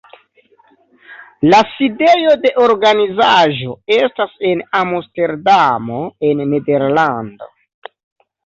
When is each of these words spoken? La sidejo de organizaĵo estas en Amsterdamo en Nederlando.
La 1.49 1.59
sidejo 1.73 2.31
de 2.45 2.53
organizaĵo 2.63 3.75
estas 3.99 4.33
en 4.53 4.65
Amsterdamo 4.81 6.01
en 6.31 6.43
Nederlando. 6.55 7.53